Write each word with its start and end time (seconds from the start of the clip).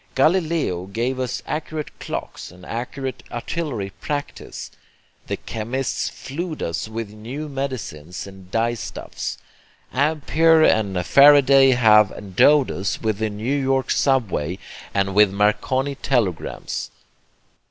Galileo 0.15 0.87
gave 0.87 1.19
us 1.19 1.43
accurate 1.45 1.99
clocks 1.99 2.49
and 2.49 2.65
accurate 2.65 3.21
artillery 3.31 3.91
practice; 4.01 4.71
the 5.27 5.37
chemists 5.37 6.09
flood 6.09 6.63
us 6.63 6.87
with 6.89 7.11
new 7.11 7.47
medicines 7.47 8.25
and 8.25 8.49
dye 8.49 8.73
stuffs; 8.73 9.37
Ampere 9.93 10.63
and 10.63 11.05
Faraday 11.05 11.73
have 11.73 12.09
endowed 12.13 12.71
us 12.71 12.99
with 12.99 13.19
the 13.19 13.29
New 13.29 13.55
York 13.55 13.91
subway 13.91 14.57
and 14.91 15.13
with 15.13 15.31
Marconi 15.31 15.93
telegrams. 15.93 16.89